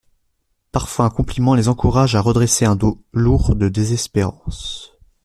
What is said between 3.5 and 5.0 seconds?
de désespérances.